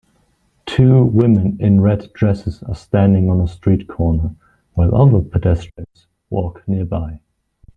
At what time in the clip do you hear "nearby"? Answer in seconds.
6.67-7.19